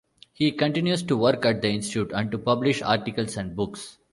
He 0.33 0.51
continues 0.51 1.03
to 1.03 1.15
work 1.15 1.45
at 1.45 1.61
the 1.61 1.69
Institute, 1.69 2.11
and 2.11 2.31
to 2.31 2.39
publish 2.39 2.81
articles 2.81 3.37
and 3.37 3.55
books. 3.55 3.99